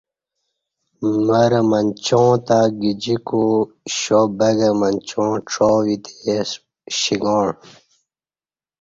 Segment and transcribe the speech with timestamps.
[1.25, 7.49] مرمنچاں تہ گجیکوشابگہ منچاں چاوی تےشݩگاع